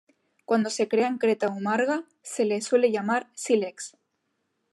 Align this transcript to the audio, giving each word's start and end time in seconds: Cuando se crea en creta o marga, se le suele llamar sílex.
Cuando 0.45 0.71
se 0.71 0.87
crea 0.89 1.05
en 1.05 1.19
creta 1.19 1.45
o 1.49 1.59
marga, 1.59 2.05
se 2.23 2.45
le 2.45 2.61
suele 2.61 2.91
llamar 2.91 3.29
sílex. 3.35 3.95